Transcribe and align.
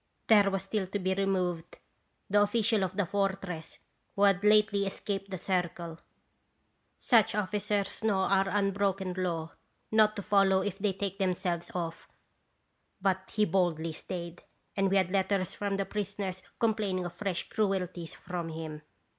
"There 0.29 0.49
was 0.49 0.63
still 0.63 0.87
to 0.87 0.97
be' 0.97 1.13
removed' 1.13 1.77
the 2.31 2.41
official 2.41 2.83
of 2.83 2.97
the 2.97 3.05
Fortress, 3.05 3.77
who 4.15 4.23
had 4.23 4.43
lately 4.43 4.87
escaped 4.87 5.29
the 5.29 5.37
Circle. 5.37 5.99
Such 6.97 7.35
officers 7.35 8.03
know 8.03 8.21
our 8.21 8.49
unbroken 8.49 9.13
law, 9.15 9.51
not 9.91 10.15
to 10.15 10.23
follow 10.23 10.61
if 10.61 10.79
they 10.79 10.93
take 10.93 11.19
themselves 11.19 11.69
off; 11.75 12.09
but 12.99 13.31
he 13.35 13.45
boldly 13.45 13.93
stayed, 13.93 14.41
and 14.75 14.89
we 14.89 14.95
had 14.97 15.11
letters 15.11 15.53
from 15.53 15.77
the 15.77 15.85
prisoners 15.85 16.41
complaining 16.57 17.05
of 17.05 17.13
fresh 17.13 17.47
cruelties 17.49 18.15
from 18.15 18.49
him. 18.49 18.81